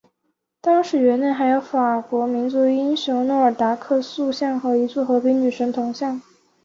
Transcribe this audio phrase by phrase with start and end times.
[0.61, 6.19] 当时园内还有法国民族英雄诺尔达克塑像和一座和平女神铜像。